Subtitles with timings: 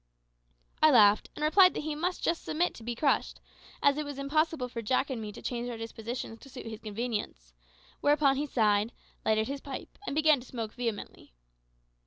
[0.81, 3.39] I laughed, and replied that he must just submit to be crushed,
[3.83, 6.79] as it was impossible for Jack and me to change our dispositions to suit his
[6.81, 7.53] convenience;
[7.99, 8.93] whereupon he sighed,
[9.23, 11.35] lighted his pipe, and began to smoke vehemently.